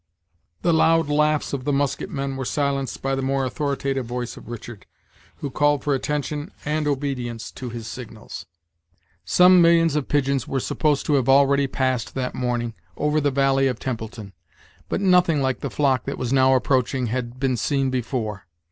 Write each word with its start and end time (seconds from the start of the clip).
The 0.63 0.73
loud 0.73 1.09
laughs 1.09 1.53
of 1.53 1.63
the 1.63 1.71
musket 1.71 2.09
men 2.09 2.35
were 2.35 2.43
silenced 2.43 3.03
by 3.03 3.13
the 3.13 3.21
more 3.21 3.45
authoritative 3.45 4.07
voice 4.07 4.35
of 4.35 4.49
Richard, 4.49 4.87
who 5.35 5.51
called 5.51 5.83
for 5.83 5.93
attention 5.93 6.49
and 6.65 6.87
obedience 6.87 7.51
to 7.51 7.69
his 7.69 7.85
signals. 7.85 8.47
Some 9.25 9.61
millions 9.61 9.95
of 9.95 10.07
pigeons 10.07 10.47
were 10.47 10.59
supposed 10.59 11.05
to 11.05 11.13
have 11.13 11.29
already 11.29 11.67
passed, 11.67 12.15
that 12.15 12.33
morning, 12.33 12.73
over 12.97 13.21
the 13.21 13.29
valley 13.29 13.67
of 13.67 13.77
Templeton; 13.77 14.33
but 14.89 15.01
nothing 15.01 15.39
like 15.39 15.59
the 15.59 15.69
flock 15.69 16.05
that 16.05 16.17
was 16.17 16.33
now 16.33 16.55
approaching 16.55 17.05
had 17.05 17.39
been 17.39 17.55
seen 17.55 17.91
before. 17.91 18.47